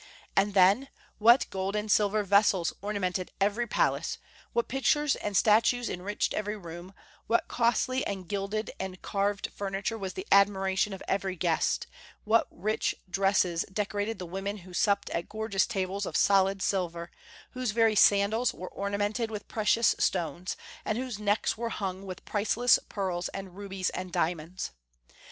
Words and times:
And 0.35 0.55
then, 0.55 0.89
what 1.19 1.45
gold 1.51 1.75
and 1.75 1.91
silver 1.91 2.23
vessels 2.23 2.73
ornamented 2.81 3.29
every 3.39 3.67
palace, 3.67 4.17
what 4.51 4.67
pictures 4.67 5.15
and 5.15 5.37
statues 5.37 5.91
enriched 5.91 6.33
every 6.33 6.57
room, 6.57 6.95
what 7.27 7.47
costly 7.47 8.03
and 8.07 8.27
gilded 8.27 8.71
and 8.79 8.99
carved 9.03 9.51
furniture 9.55 9.99
was 9.99 10.13
the 10.13 10.25
admiration 10.31 10.91
of 10.91 11.03
every 11.07 11.35
guest, 11.35 11.85
what 12.23 12.47
rich 12.49 12.95
dresses 13.07 13.63
decorated 13.71 14.17
the 14.17 14.25
women 14.25 14.57
who 14.65 14.73
supped 14.73 15.11
at 15.11 15.29
gorgeous 15.29 15.67
tables 15.67 16.07
of 16.07 16.17
solid 16.17 16.63
silver, 16.63 17.11
whose 17.51 17.69
very 17.69 17.93
sandals 17.95 18.55
were 18.55 18.69
ornamented 18.73 19.29
with 19.29 19.47
precious 19.47 19.93
stones, 19.99 20.57
and 20.83 20.97
whose 20.97 21.19
necks 21.19 21.59
were 21.59 21.69
hung 21.69 22.07
with 22.07 22.25
priceless 22.25 22.79
pearls 22.89 23.29
and 23.35 23.55
rubies 23.55 23.91
and 23.91 24.11
diamonds! 24.11 24.71